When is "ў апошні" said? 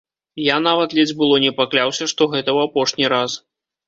2.57-3.11